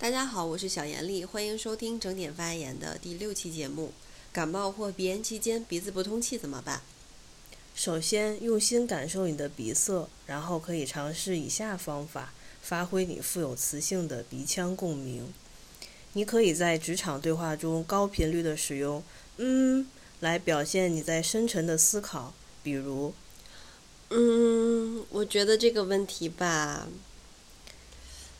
[0.00, 3.92] 大家好，我是小严丽，欢迎收听整点发言的第六期节目。
[4.32, 6.80] 感冒或鼻炎期间鼻子不通气怎么办？
[7.74, 12.32] 首先，用心感受你的鼻塞，然后可以尝试以下方法，
[12.62, 15.34] 发挥你富有磁性的鼻腔共鸣。
[16.14, 19.02] 你可以在职场对话中高频率的使用
[19.36, 19.86] “嗯”
[20.20, 22.32] 来表现你在深沉的思考，
[22.62, 23.12] 比如，
[24.08, 26.88] 嗯，我觉得这个问题吧。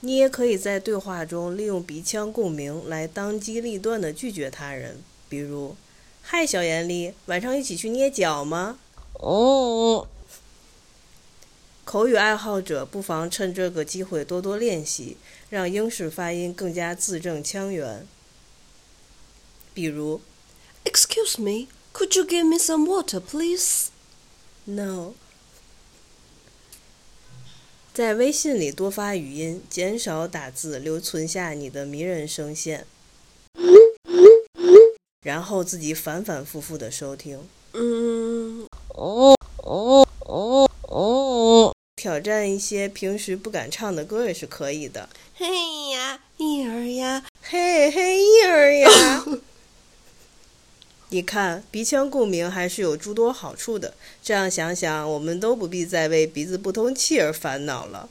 [0.00, 5.74] 你也可以在对话中利用鼻腔共鸣来当机立断地拒绝他人，比如
[6.22, 8.78] ：“嗨，小严厉，晚上一起去捏脚吗？”
[9.20, 10.06] 哦。
[11.84, 15.16] 口语爱好者不妨趁这个机会多多练习，
[15.50, 18.06] 让英式发音更加字正腔圆。
[19.72, 20.20] 比如
[20.84, 23.86] ：“Excuse me, could you give me some water, please?”
[24.64, 25.14] No.
[27.96, 32.84] 在微信里多发语音，减少打字，留存下你的迷人声线，
[35.24, 37.48] 然后自己反反复复的收听。
[37.72, 45.08] 嗯，哦哦哦哦，挑战一些平时不敢唱的歌也是可以的。
[45.34, 45.46] 嘿
[45.92, 49.24] 呀，一儿呀，嘿嘿，一儿呀。
[51.16, 53.94] 你看，鼻腔共鸣还是有诸多好处的。
[54.22, 58.10] 这样想想，我们都不必再为鼻子不通气而烦恼了。